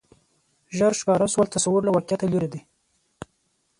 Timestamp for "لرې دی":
2.33-2.61